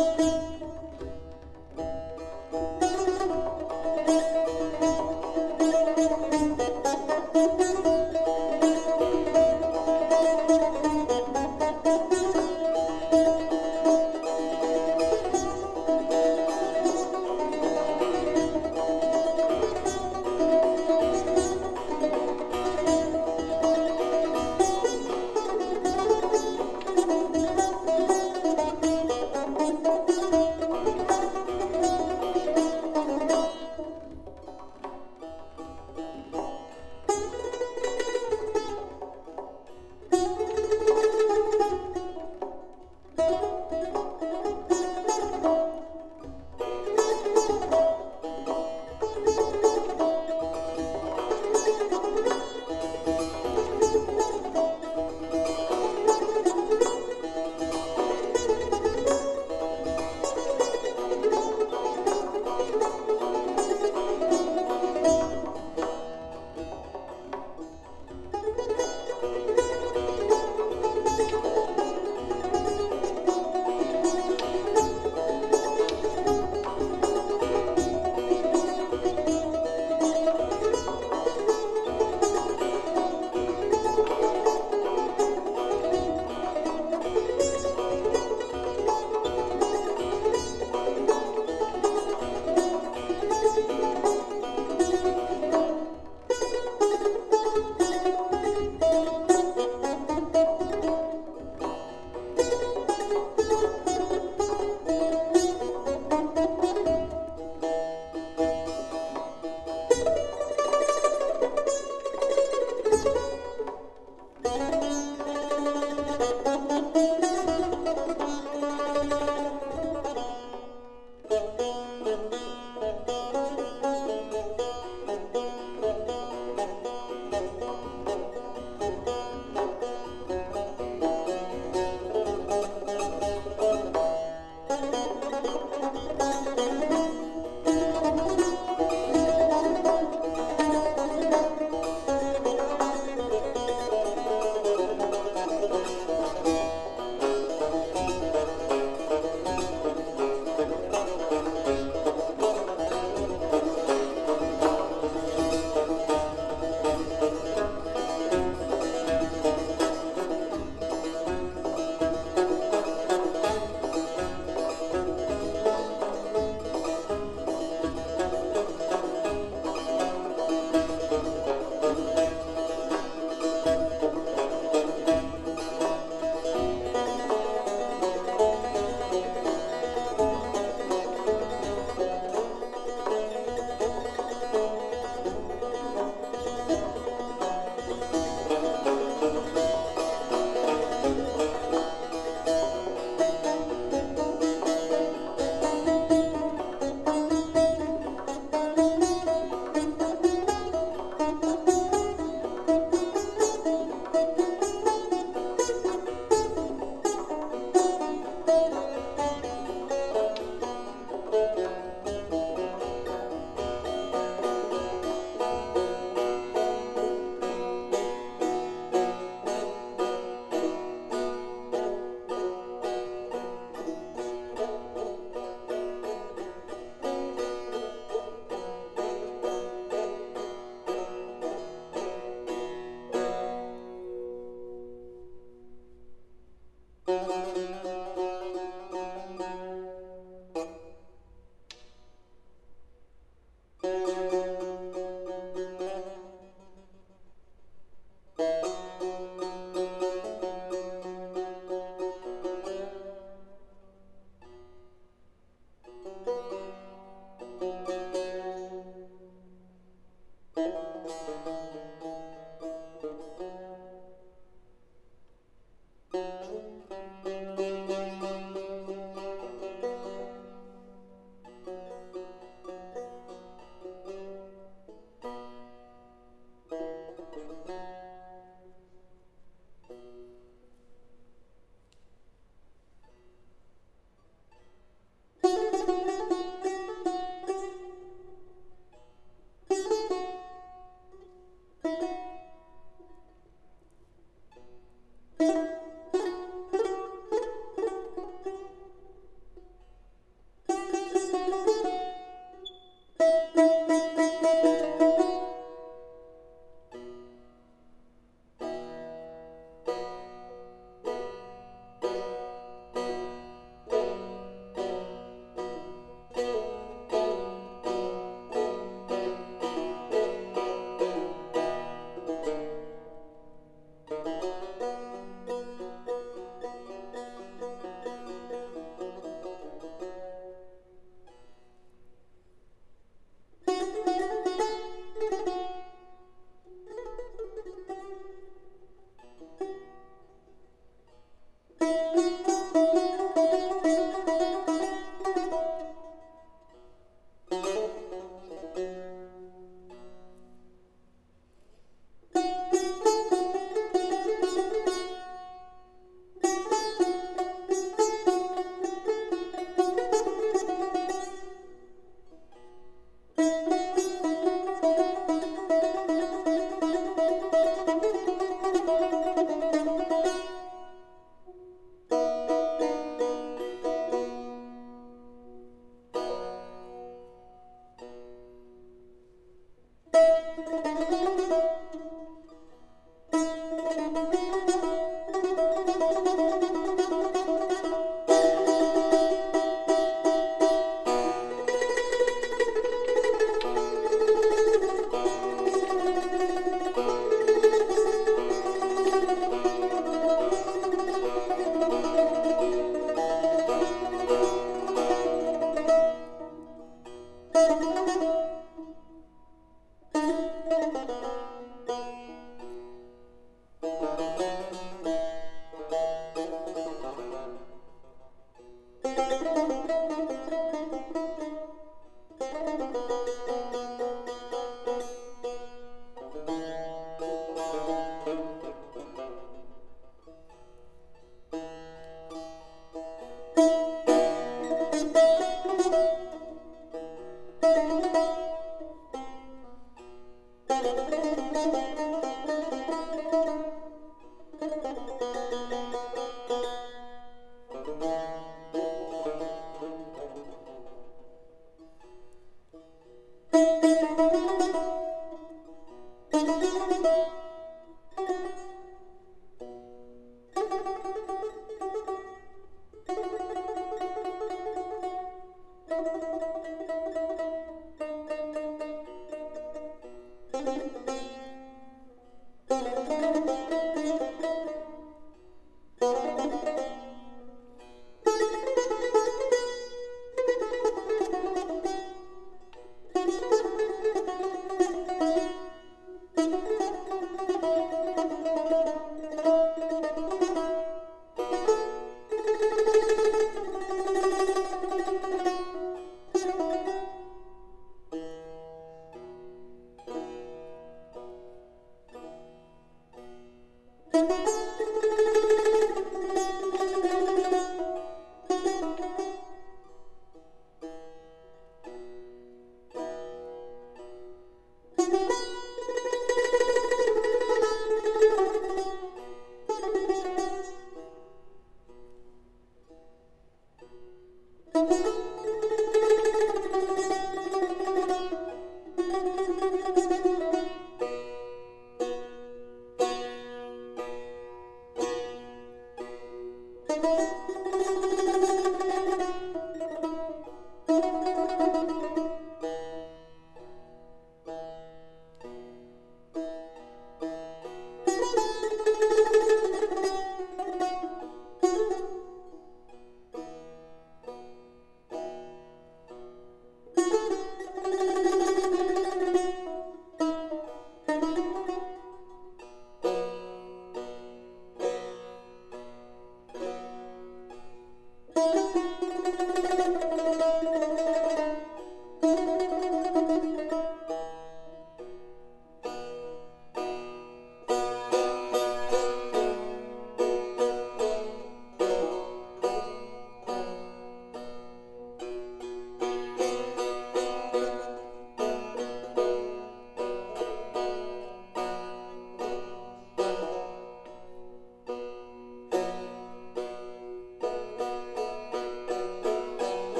Thank 0.00 0.29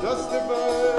Thank 0.00 0.52
you. 0.52 0.97